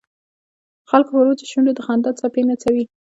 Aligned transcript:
د 0.79 0.83
خلکو 0.91 1.11
پر 1.15 1.25
وچو 1.27 1.49
شونډو 1.51 1.71
د 1.77 1.79
خندا 1.85 2.11
څپې 2.19 2.41
نڅوي. 2.49 2.83